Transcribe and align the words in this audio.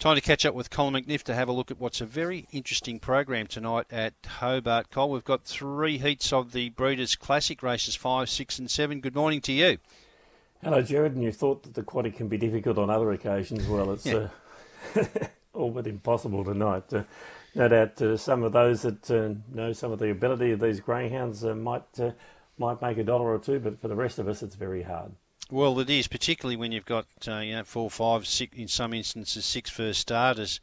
Time 0.00 0.14
to 0.14 0.22
catch 0.22 0.46
up 0.46 0.54
with 0.54 0.70
Colin 0.70 0.94
McNiff 0.94 1.24
to 1.24 1.34
have 1.34 1.46
a 1.46 1.52
look 1.52 1.70
at 1.70 1.78
what's 1.78 2.00
a 2.00 2.06
very 2.06 2.46
interesting 2.52 2.98
program 2.98 3.46
tonight 3.46 3.84
at 3.90 4.14
Hobart. 4.26 4.90
Cole, 4.90 5.10
we've 5.10 5.22
got 5.22 5.44
three 5.44 5.98
heats 5.98 6.32
of 6.32 6.52
the 6.52 6.70
Breeders' 6.70 7.14
Classic 7.16 7.62
races, 7.62 7.96
five, 7.96 8.30
six, 8.30 8.58
and 8.58 8.70
seven. 8.70 9.02
Good 9.02 9.14
morning 9.14 9.42
to 9.42 9.52
you. 9.52 9.76
Hello, 10.64 10.80
Jared. 10.80 11.16
And 11.16 11.22
you 11.22 11.32
thought 11.32 11.64
that 11.64 11.74
the 11.74 11.82
quaddy 11.82 12.16
can 12.16 12.28
be 12.28 12.38
difficult 12.38 12.78
on 12.78 12.88
other 12.88 13.12
occasions. 13.12 13.68
Well, 13.68 13.92
it's 13.92 14.06
yeah. 14.06 14.28
uh, 14.96 15.04
all 15.52 15.70
but 15.70 15.86
impossible 15.86 16.44
tonight. 16.44 16.90
Uh, 16.90 17.02
no 17.54 17.68
doubt 17.68 18.00
uh, 18.00 18.16
some 18.16 18.42
of 18.42 18.52
those 18.52 18.80
that 18.80 19.10
uh, 19.10 19.34
know 19.54 19.74
some 19.74 19.92
of 19.92 19.98
the 19.98 20.08
ability 20.08 20.52
of 20.52 20.60
these 20.60 20.80
greyhounds 20.80 21.44
uh, 21.44 21.54
might 21.54 22.00
uh, 22.00 22.12
might 22.56 22.80
make 22.80 22.96
a 22.96 23.04
dollar 23.04 23.34
or 23.34 23.38
two, 23.38 23.60
but 23.60 23.78
for 23.78 23.88
the 23.88 23.96
rest 23.96 24.18
of 24.18 24.28
us, 24.28 24.42
it's 24.42 24.54
very 24.54 24.82
hard. 24.82 25.12
Well, 25.52 25.80
it 25.80 25.90
is, 25.90 26.06
particularly 26.06 26.54
when 26.54 26.70
you've 26.70 26.84
got 26.84 27.06
uh, 27.26 27.38
you 27.38 27.54
know 27.54 27.64
four, 27.64 27.90
five, 27.90 28.24
six, 28.24 28.56
in 28.56 28.68
some 28.68 28.94
instances 28.94 29.44
six 29.44 29.68
first 29.68 30.00
starters 30.00 30.60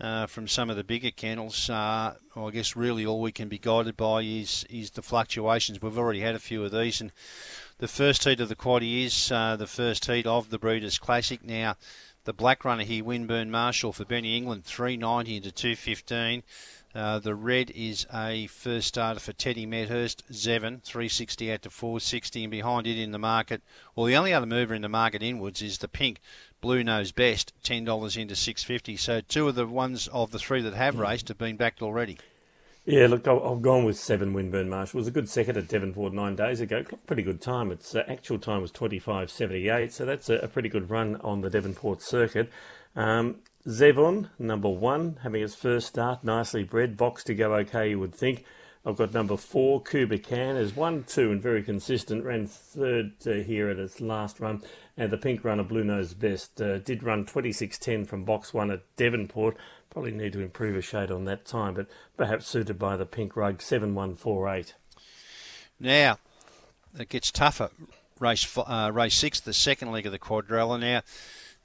uh, 0.00 0.24
from 0.24 0.48
some 0.48 0.70
of 0.70 0.76
the 0.76 0.84
bigger 0.84 1.10
kennels. 1.10 1.68
Uh, 1.68 2.14
well, 2.34 2.48
I 2.48 2.50
guess 2.50 2.74
really 2.74 3.04
all 3.04 3.20
we 3.20 3.30
can 3.30 3.50
be 3.50 3.58
guided 3.58 3.94
by 3.94 4.22
is 4.22 4.64
is 4.70 4.92
the 4.92 5.02
fluctuations. 5.02 5.82
We've 5.82 5.98
already 5.98 6.20
had 6.20 6.34
a 6.34 6.38
few 6.38 6.64
of 6.64 6.72
these, 6.72 7.02
and 7.02 7.12
the 7.76 7.88
first 7.88 8.24
heat 8.24 8.40
of 8.40 8.48
the 8.48 8.56
quaddy 8.56 9.04
is 9.04 9.30
uh, 9.30 9.56
the 9.56 9.66
first 9.66 10.06
heat 10.06 10.26
of 10.26 10.48
the 10.48 10.58
Breeders' 10.58 10.98
Classic. 10.98 11.44
Now, 11.44 11.76
the 12.24 12.32
black 12.32 12.64
runner 12.64 12.84
here, 12.84 13.04
Winburn 13.04 13.50
Marshall 13.50 13.92
for 13.92 14.06
Benny 14.06 14.34
England, 14.34 14.64
390 14.64 15.36
into 15.36 15.52
215. 15.52 16.42
Uh, 16.94 17.18
the 17.18 17.34
red 17.34 17.70
is 17.70 18.06
a 18.12 18.46
first 18.48 18.88
starter 18.88 19.20
for 19.20 19.32
Teddy 19.32 19.66
Medhurst, 19.66 20.24
Zevin, 20.30 20.82
360 20.82 21.52
out 21.52 21.62
to 21.62 21.70
460, 21.70 22.44
and 22.44 22.50
behind 22.50 22.86
it 22.86 22.98
in 22.98 23.12
the 23.12 23.18
market, 23.18 23.62
well, 23.96 24.06
the 24.06 24.16
only 24.16 24.34
other 24.34 24.46
mover 24.46 24.74
in 24.74 24.82
the 24.82 24.88
market 24.88 25.22
inwards 25.22 25.62
is 25.62 25.78
the 25.78 25.88
pink 25.88 26.20
Blue 26.60 26.84
Nose 26.84 27.10
Best, 27.12 27.52
$10 27.64 28.16
into 28.16 28.36
650. 28.36 28.96
So 28.96 29.20
two 29.20 29.48
of 29.48 29.54
the 29.54 29.66
ones 29.66 30.08
of 30.08 30.30
the 30.30 30.38
three 30.38 30.60
that 30.62 30.74
have 30.74 30.94
hmm. 30.94 31.00
raced 31.00 31.28
have 31.28 31.38
been 31.38 31.56
backed 31.56 31.82
already. 31.82 32.18
Yeah, 32.84 33.06
look, 33.06 33.28
I've 33.28 33.62
gone 33.62 33.84
with 33.84 33.96
seven 33.96 34.32
Winburn 34.32 34.68
Marshall. 34.68 34.98
It 34.98 35.02
was 35.02 35.08
a 35.08 35.12
good 35.12 35.28
second 35.28 35.56
at 35.56 35.68
Devonport 35.68 36.12
nine 36.12 36.34
days 36.34 36.60
ago. 36.60 36.82
Pretty 37.06 37.22
good 37.22 37.40
time. 37.40 37.70
Its 37.70 37.94
uh, 37.94 38.02
actual 38.08 38.40
time 38.40 38.60
was 38.60 38.72
25.78, 38.72 39.92
so 39.92 40.04
that's 40.04 40.28
a, 40.28 40.38
a, 40.38 40.48
pretty 40.48 40.68
good 40.68 40.90
run 40.90 41.14
on 41.20 41.42
the 41.42 41.50
Devonport 41.50 42.02
circuit. 42.02 42.50
Um, 42.96 43.36
Zevon, 43.66 44.28
number 44.40 44.68
one, 44.68 45.18
having 45.22 45.42
its 45.42 45.54
first 45.54 45.86
start, 45.86 46.24
nicely 46.24 46.64
bred. 46.64 46.96
Box 46.96 47.22
to 47.24 47.34
go 47.34 47.54
okay, 47.54 47.90
you 47.90 48.00
would 48.00 48.14
think. 48.14 48.44
I've 48.84 48.96
got 48.96 49.14
number 49.14 49.36
four, 49.36 49.80
Kuba 49.80 50.18
Can, 50.18 50.56
is 50.56 50.74
one, 50.74 51.04
two, 51.04 51.30
and 51.30 51.40
very 51.40 51.62
consistent. 51.62 52.24
Ran 52.24 52.48
third 52.48 53.12
uh, 53.24 53.34
here 53.34 53.68
at 53.68 53.78
its 53.78 54.00
last 54.00 54.40
run. 54.40 54.62
And 54.96 55.12
the 55.12 55.16
pink 55.16 55.44
runner, 55.44 55.62
Blue 55.62 55.84
Nose 55.84 56.12
Best, 56.14 56.60
uh, 56.60 56.78
did 56.78 57.04
run 57.04 57.24
26.10 57.24 58.08
from 58.08 58.24
box 58.24 58.52
one 58.52 58.72
at 58.72 58.82
Devonport. 58.96 59.56
Probably 59.90 60.10
need 60.10 60.32
to 60.32 60.40
improve 60.40 60.74
a 60.74 60.82
shade 60.82 61.12
on 61.12 61.24
that 61.26 61.44
time, 61.44 61.74
but 61.74 61.86
perhaps 62.16 62.48
suited 62.48 62.78
by 62.80 62.96
the 62.96 63.06
pink 63.06 63.36
rug, 63.36 63.62
7148. 63.62 64.74
Now, 65.78 66.18
it 66.98 67.08
gets 67.08 67.30
tougher. 67.30 67.70
Race 68.18 68.58
uh, 68.58 68.90
race 68.92 69.16
six, 69.16 69.40
the 69.40 69.52
second 69.52 69.92
leg 69.92 70.06
of 70.06 70.12
the 70.12 70.18
quadrella. 70.18 70.78
Now, 70.80 71.02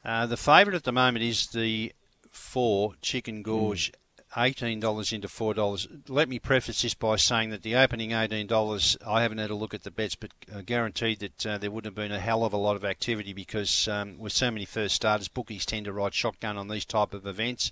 uh, 0.07 0.25
the 0.25 0.37
favourite 0.37 0.75
at 0.75 0.83
the 0.83 0.91
moment 0.91 1.23
is 1.23 1.47
the 1.47 1.91
four 2.31 2.93
Chicken 3.01 3.43
George. 3.43 3.91
Mm. 3.91 3.95
$18 4.35 5.13
into 5.13 5.27
$4. 5.27 6.09
Let 6.09 6.27
me 6.27 6.37
preface 6.37 6.81
this 6.81 6.93
by 6.93 7.15
saying 7.15 7.49
that 7.51 7.63
the 7.63 7.75
opening 7.75 8.09
$18, 8.11 8.97
I 9.07 9.21
haven't 9.21 9.37
had 9.37 9.49
a 9.49 9.55
look 9.55 9.73
at 9.73 9.83
the 9.83 9.89
bets, 9.89 10.15
but 10.15 10.31
uh, 10.53 10.61
guaranteed 10.61 11.19
that 11.19 11.45
uh, 11.45 11.57
there 11.57 11.71
wouldn't 11.71 11.87
have 11.87 11.95
been 11.95 12.11
a 12.11 12.19
hell 12.19 12.43
of 12.43 12.51
a 12.51 12.57
lot 12.57 12.75
of 12.75 12.83
activity 12.83 13.31
because 13.31 13.87
um, 13.87 14.19
with 14.19 14.33
so 14.33 14.51
many 14.51 14.65
first 14.65 14.95
starters, 14.95 15.29
bookies 15.29 15.65
tend 15.65 15.85
to 15.85 15.93
ride 15.93 16.13
shotgun 16.13 16.57
on 16.57 16.67
these 16.67 16.85
type 16.85 17.13
of 17.13 17.25
events. 17.25 17.71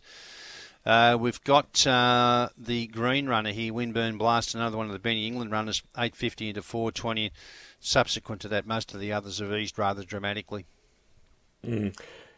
Uh, 0.86 1.18
we've 1.20 1.44
got 1.44 1.86
uh, 1.86 2.50
the 2.58 2.88
green 2.88 3.28
runner 3.28 3.52
here, 3.52 3.74
Winburn 3.74 4.18
Blast, 4.18 4.56
another 4.56 4.78
one 4.78 4.86
of 4.86 4.94
the 4.94 5.00
Benny 5.00 5.28
England 5.28 5.52
runners, 5.52 5.84
850 5.96 6.50
into 6.50 6.62
420. 6.62 7.32
Subsequent 7.80 8.42
to 8.42 8.48
that, 8.48 8.66
most 8.66 8.94
of 8.94 9.00
the 9.00 9.12
others 9.12 9.40
have 9.40 9.52
eased 9.52 9.78
rather 9.78 10.04
dramatically. 10.04 10.66
Mm. 11.66 11.96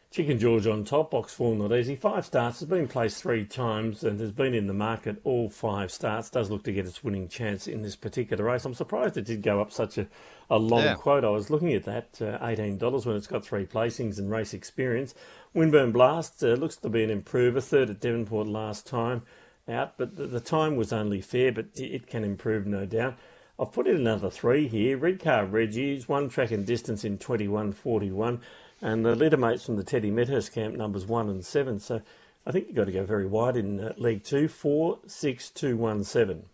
Chicken 0.09 0.39
George 0.39 0.65
on 0.65 0.85
top, 0.85 1.11
box 1.11 1.33
four 1.33 1.53
not 1.53 1.73
easy. 1.73 1.95
Five 1.95 2.25
starts, 2.25 2.61
has 2.61 2.69
been 2.69 2.87
placed 2.87 3.21
three 3.21 3.43
times 3.43 4.03
and 4.03 4.19
has 4.21 4.31
been 4.31 4.53
in 4.53 4.67
the 4.67 4.73
market 4.73 5.19
all 5.25 5.49
five 5.49 5.91
starts. 5.91 6.29
Does 6.29 6.49
look 6.49 6.63
to 6.63 6.71
get 6.71 6.85
its 6.85 7.03
winning 7.03 7.27
chance 7.27 7.67
in 7.67 7.81
this 7.81 7.97
particular 7.97 8.45
race. 8.45 8.63
I'm 8.63 8.73
surprised 8.73 9.17
it 9.17 9.25
did 9.25 9.41
go 9.41 9.59
up 9.59 9.71
such 9.71 9.97
a, 9.97 10.07
a 10.49 10.57
long 10.57 10.83
yeah. 10.83 10.95
quote. 10.95 11.25
I 11.25 11.29
was 11.29 11.49
looking 11.49 11.73
at 11.73 11.83
that, 11.83 12.21
uh, 12.21 12.39
$18 12.39 13.05
when 13.05 13.17
it's 13.17 13.27
got 13.27 13.45
three 13.45 13.65
placings 13.65 14.17
and 14.17 14.31
race 14.31 14.53
experience. 14.53 15.13
Winburn 15.53 15.91
Blast 15.91 16.41
uh, 16.41 16.53
looks 16.53 16.77
to 16.77 16.89
be 16.89 17.03
an 17.03 17.09
improver, 17.09 17.59
third 17.59 17.89
at 17.89 17.99
Devonport 17.99 18.47
last 18.47 18.87
time 18.87 19.23
out, 19.67 19.97
but 19.97 20.15
the, 20.15 20.25
the 20.25 20.39
time 20.39 20.77
was 20.77 20.93
only 20.93 21.19
fair, 21.19 21.51
but 21.51 21.65
it 21.75 22.07
can 22.07 22.23
improve 22.23 22.65
no 22.65 22.85
doubt. 22.85 23.17
I've 23.59 23.71
put 23.71 23.87
in 23.87 23.95
another 23.95 24.29
three 24.29 24.67
here. 24.67 24.97
Red 24.97 25.19
Car 25.19 25.45
Reggie's 25.45 26.07
one 26.07 26.29
track 26.29 26.51
and 26.51 26.65
distance 26.65 27.03
in 27.03 27.17
21.41 27.17 28.39
and 28.81 29.05
the 29.05 29.15
leader 29.15 29.37
mates 29.37 29.65
from 29.65 29.77
the 29.77 29.83
Teddy 29.83 30.11
Medhurst 30.11 30.53
camp 30.53 30.75
numbers 30.75 31.05
one 31.05 31.29
and 31.29 31.45
seven. 31.45 31.79
So 31.79 32.01
I 32.45 32.51
think 32.51 32.67
you've 32.67 32.75
got 32.75 32.85
to 32.85 32.91
go 32.91 33.05
very 33.05 33.25
wide 33.25 33.55
in 33.55 33.79
uh, 33.79 33.93
League 33.97 34.23
Two, 34.23 34.47
four, 34.47 34.99
six, 35.07 35.49
two, 35.49 35.77
one, 35.77 36.03
seven. 36.03 36.45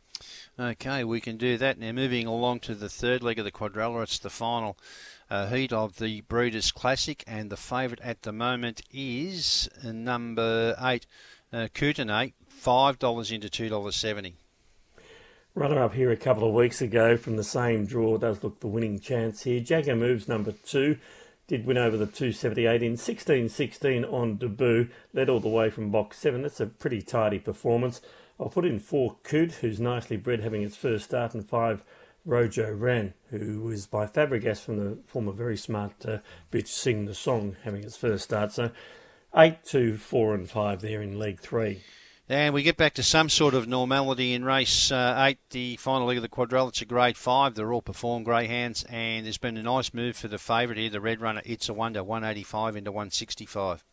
Okay, 0.59 1.03
we 1.03 1.19
can 1.19 1.37
do 1.37 1.57
that. 1.57 1.79
Now, 1.79 1.91
moving 1.91 2.27
along 2.27 2.61
to 2.61 2.75
the 2.75 2.89
third 2.89 3.23
leg 3.23 3.39
of 3.39 3.45
the 3.45 3.51
quadrella, 3.51 4.03
it's 4.03 4.19
the 4.19 4.29
final 4.29 4.77
uh, 5.29 5.47
heat 5.47 5.73
of 5.73 5.97
the 5.97 6.21
Breeders' 6.21 6.71
Classic, 6.71 7.23
and 7.25 7.49
the 7.49 7.57
favourite 7.57 8.01
at 8.01 8.21
the 8.21 8.31
moment 8.31 8.81
is 8.91 9.67
number 9.83 10.75
eight, 10.79 11.07
uh, 11.51 11.67
Kootenay, 11.73 12.33
$5 12.63 13.31
into 13.31 13.49
$2.70. 13.49 14.33
Runner 15.55 15.83
up 15.83 15.93
here 15.93 16.11
a 16.11 16.17
couple 16.17 16.47
of 16.47 16.53
weeks 16.53 16.81
ago 16.81 17.17
from 17.17 17.35
the 17.35 17.43
same 17.43 17.85
draw 17.85 18.17
does 18.17 18.43
look 18.43 18.59
the 18.59 18.67
winning 18.67 18.99
chance 18.99 19.43
here. 19.43 19.59
Jagger 19.59 19.95
moves 19.95 20.27
number 20.27 20.51
two 20.51 20.97
did 21.47 21.65
win 21.65 21.77
over 21.77 21.97
the 21.97 22.05
278 22.05 22.81
in 22.81 22.93
16-16 22.93 24.11
on 24.11 24.37
debut, 24.37 24.89
led 25.13 25.29
all 25.29 25.39
the 25.39 25.49
way 25.49 25.69
from 25.69 25.91
box 25.91 26.17
7. 26.19 26.41
That's 26.41 26.59
a 26.59 26.67
pretty 26.67 27.01
tidy 27.01 27.39
performance. 27.39 28.01
I'll 28.39 28.49
put 28.49 28.65
in 28.65 28.79
4 28.79 29.17
Coot, 29.23 29.53
who's 29.53 29.79
nicely 29.79 30.17
bred, 30.17 30.39
having 30.39 30.63
its 30.63 30.75
first 30.75 31.05
start, 31.05 31.33
and 31.33 31.47
5 31.47 31.83
Rojo 32.25 32.71
Ran, 32.73 33.13
who 33.29 33.61
was 33.61 33.85
by 33.85 34.07
Fabregas 34.07 34.61
from 34.61 34.77
the 34.77 34.97
former 35.05 35.33
very 35.33 35.57
smart 35.57 35.93
uh, 36.05 36.19
bitch 36.51 36.69
Sing 36.69 37.05
the 37.05 37.13
Song, 37.13 37.57
having 37.63 37.83
its 37.83 37.97
first 37.97 38.23
start. 38.23 38.53
So 38.53 38.71
8, 39.35 39.63
2, 39.65 39.97
4 39.97 40.33
and 40.33 40.49
5 40.49 40.81
there 40.81 41.01
in 41.01 41.19
League 41.19 41.41
3. 41.41 41.81
And 42.29 42.53
we 42.53 42.63
get 42.63 42.77
back 42.77 42.93
to 42.93 43.03
some 43.03 43.27
sort 43.27 43.53
of 43.53 43.67
normality 43.67 44.33
in 44.33 44.45
race 44.45 44.93
uh, 44.93 45.25
eight, 45.27 45.39
the 45.49 45.75
final 45.75 46.07
leg 46.07 46.17
of 46.17 46.23
the 46.23 46.81
a 46.81 46.85
grade 46.85 47.17
five. 47.17 47.53
They're 47.53 47.73
all 47.73 47.81
performed 47.81 48.23
greyhounds, 48.23 48.85
and 48.85 49.25
there's 49.25 49.37
been 49.37 49.57
a 49.57 49.63
nice 49.63 49.93
move 49.93 50.15
for 50.15 50.29
the 50.29 50.37
favourite 50.37 50.79
here, 50.79 50.89
the 50.89 51.01
red 51.01 51.19
runner. 51.19 51.41
It's 51.45 51.67
a 51.67 51.73
wonder, 51.73 52.01
185 52.01 52.77
into 52.77 52.93
165. 52.93 53.83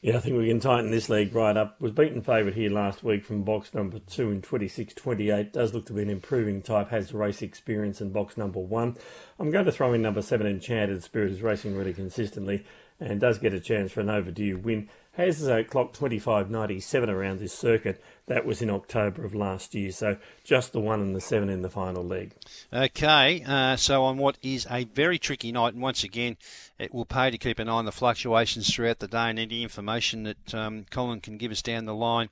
Yeah, 0.00 0.16
I 0.16 0.20
think 0.20 0.38
we 0.38 0.48
can 0.48 0.60
tighten 0.60 0.92
this 0.92 1.10
leg 1.10 1.34
right 1.34 1.56
up. 1.56 1.78
Was 1.80 1.92
beaten 1.92 2.22
favourite 2.22 2.54
here 2.54 2.70
last 2.70 3.02
week 3.02 3.24
from 3.24 3.42
box 3.42 3.74
number 3.74 3.98
two 3.98 4.30
in 4.30 4.40
26-28. 4.40 5.52
Does 5.52 5.74
look 5.74 5.86
to 5.86 5.92
be 5.92 6.02
an 6.02 6.08
improving 6.08 6.62
type. 6.62 6.88
Has 6.90 7.12
race 7.12 7.42
experience 7.42 8.00
in 8.00 8.10
box 8.10 8.38
number 8.38 8.60
one. 8.60 8.96
I'm 9.40 9.50
going 9.50 9.66
to 9.66 9.72
throw 9.72 9.92
in 9.92 10.02
number 10.02 10.22
seven, 10.22 10.46
Enchanted 10.46 11.02
Spirit, 11.02 11.32
is 11.32 11.42
racing 11.42 11.76
really 11.76 11.92
consistently 11.92 12.64
and 13.00 13.20
does 13.20 13.38
get 13.38 13.54
a 13.54 13.60
chance 13.60 13.92
for 13.92 14.00
an 14.00 14.10
overdue 14.10 14.58
win 14.58 14.88
has 15.12 15.48
uh, 15.48 15.62
clocked 15.68 15.98
25.97 15.98 17.08
around 17.08 17.40
this 17.40 17.52
circuit. 17.52 18.02
That 18.26 18.46
was 18.46 18.62
in 18.62 18.70
October 18.70 19.24
of 19.24 19.34
last 19.34 19.74
year, 19.74 19.90
so 19.90 20.16
just 20.44 20.72
the 20.72 20.80
one 20.80 21.00
and 21.00 21.16
the 21.16 21.20
seven 21.20 21.48
in 21.48 21.62
the 21.62 21.70
final 21.70 22.04
leg. 22.04 22.32
Okay, 22.72 23.42
uh, 23.44 23.74
so 23.74 24.04
on 24.04 24.18
what 24.18 24.38
is 24.40 24.68
a 24.70 24.84
very 24.84 25.18
tricky 25.18 25.50
night, 25.50 25.74
and 25.74 25.82
once 25.82 26.04
again, 26.04 26.36
it 26.78 26.94
will 26.94 27.04
pay 27.04 27.30
to 27.30 27.38
keep 27.38 27.58
an 27.58 27.68
eye 27.68 27.72
on 27.72 27.86
the 27.86 27.92
fluctuations 27.92 28.72
throughout 28.72 29.00
the 29.00 29.08
day 29.08 29.30
and 29.30 29.38
any 29.38 29.64
information 29.64 30.22
that 30.22 30.54
um, 30.54 30.86
Colin 30.90 31.20
can 31.20 31.38
give 31.38 31.50
us 31.50 31.60
down 31.60 31.86
the 31.86 31.94
line 31.94 32.28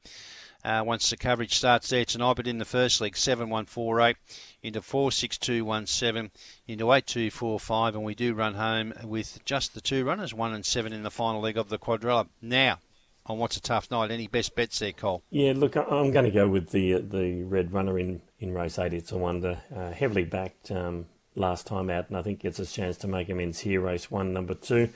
uh, 0.64 0.82
once 0.84 1.08
the 1.10 1.16
coverage 1.16 1.56
starts 1.56 1.88
there 1.88 2.04
tonight. 2.04 2.34
But 2.36 2.46
in 2.46 2.58
the 2.58 2.64
first 2.64 3.00
leg, 3.00 3.16
7148 3.16 4.16
into 4.62 4.82
46217 4.82 6.30
into 6.66 6.92
8245, 6.92 7.94
and 7.94 8.04
we 8.04 8.14
do 8.14 8.34
run 8.34 8.54
home 8.54 8.92
with 9.04 9.44
just 9.44 9.74
the 9.74 9.80
two 9.80 10.04
runners, 10.04 10.34
one 10.34 10.52
and 10.52 10.64
seven 10.64 10.92
in 10.92 11.02
the 11.02 11.10
final 11.10 11.40
leg 11.40 11.56
of 11.56 11.68
the 11.68 11.78
quadrella. 11.78 12.28
Now, 12.42 12.78
on 13.26 13.38
what's 13.38 13.56
a 13.56 13.60
tough 13.60 13.90
night, 13.90 14.10
any 14.10 14.26
best 14.26 14.54
bets 14.54 14.78
there, 14.78 14.92
Cole? 14.92 15.22
Yeah, 15.30 15.52
look, 15.54 15.76
I'm 15.76 16.10
going 16.10 16.24
to 16.24 16.30
go 16.30 16.48
with 16.48 16.70
the 16.70 16.94
uh, 16.94 17.00
the 17.02 17.42
red 17.44 17.72
runner 17.72 17.98
in, 17.98 18.22
in 18.38 18.54
race 18.54 18.78
eight. 18.78 18.94
It's 18.94 19.12
a 19.12 19.18
wonder, 19.18 19.60
uh, 19.74 19.92
heavily 19.92 20.24
backed 20.24 20.70
um, 20.70 21.06
last 21.34 21.66
time 21.66 21.90
out, 21.90 22.08
and 22.08 22.16
I 22.16 22.22
think 22.22 22.40
gets 22.40 22.58
a 22.58 22.66
chance 22.66 22.96
to 22.98 23.08
make 23.08 23.28
amends 23.28 23.60
here. 23.60 23.80
Race 23.80 24.10
one, 24.10 24.32
number 24.32 24.54
two. 24.54 24.90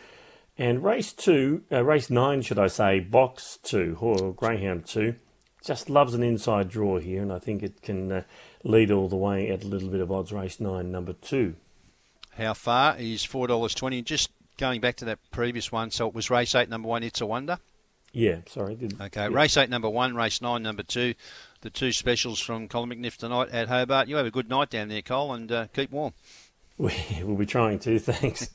And 0.58 0.84
race 0.84 1.14
two, 1.14 1.62
uh, 1.72 1.82
race 1.82 2.10
nine, 2.10 2.42
should 2.42 2.58
I 2.58 2.66
say, 2.66 3.00
box 3.00 3.58
two, 3.62 3.96
or 4.00 4.34
Greyhound 4.34 4.86
two 4.86 5.14
just 5.64 5.88
loves 5.90 6.14
an 6.14 6.22
inside 6.22 6.68
draw 6.68 6.98
here, 6.98 7.22
and 7.22 7.32
I 7.32 7.38
think 7.38 7.62
it 7.62 7.82
can 7.82 8.10
uh, 8.12 8.22
lead 8.64 8.90
all 8.90 9.08
the 9.08 9.16
way 9.16 9.48
at 9.50 9.64
a 9.64 9.66
little 9.66 9.88
bit 9.88 10.00
of 10.00 10.10
odds 10.12 10.32
race 10.32 10.60
nine, 10.60 10.90
number 10.90 11.12
two. 11.12 11.54
How 12.36 12.54
far 12.54 12.96
is 12.96 13.24
four 13.24 13.46
dollars 13.46 13.74
twenty? 13.74 14.02
Just 14.02 14.30
going 14.58 14.80
back 14.80 14.96
to 14.96 15.04
that 15.06 15.18
previous 15.30 15.70
one, 15.72 15.90
so 15.90 16.06
it 16.08 16.14
was 16.14 16.30
race 16.30 16.54
eight, 16.54 16.68
number 16.68 16.88
one. 16.88 17.02
It's 17.02 17.20
a 17.20 17.26
wonder. 17.26 17.58
Yeah, 18.12 18.38
sorry. 18.46 18.74
Didn't, 18.74 19.00
Okay, 19.00 19.22
yeah. 19.22 19.28
race 19.36 19.56
eight, 19.56 19.70
number 19.70 19.88
one, 19.88 20.14
race 20.14 20.42
nine, 20.42 20.62
number 20.62 20.82
two, 20.82 21.14
the 21.62 21.70
two 21.70 21.92
specials 21.92 22.40
from 22.40 22.68
Colin 22.68 22.90
McNiff 22.90 23.16
tonight 23.16 23.48
at 23.50 23.68
Hobart. 23.68 24.06
You 24.08 24.16
have 24.16 24.26
a 24.26 24.30
good 24.30 24.50
night 24.50 24.68
down 24.68 24.88
there, 24.88 25.00
Cole, 25.00 25.32
and 25.32 25.50
uh, 25.50 25.66
keep 25.74 25.90
warm. 25.90 26.12
We, 26.76 26.92
we'll 27.22 27.36
be 27.36 27.46
trying 27.46 27.78
to. 27.80 27.98
Thanks. 27.98 28.50